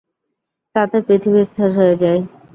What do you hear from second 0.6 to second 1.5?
তাতে পৃথিবী